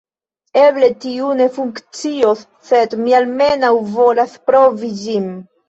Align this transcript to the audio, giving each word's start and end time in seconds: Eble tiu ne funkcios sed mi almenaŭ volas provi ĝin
Eble 0.61 0.87
tiu 1.03 1.27
ne 1.41 1.47
funkcios 1.57 2.43
sed 2.71 2.97
mi 3.03 3.17
almenaŭ 3.21 3.73
volas 3.95 4.37
provi 4.51 4.93
ĝin 5.07 5.33